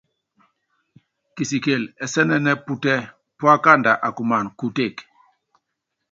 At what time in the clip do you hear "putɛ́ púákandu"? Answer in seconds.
2.65-3.91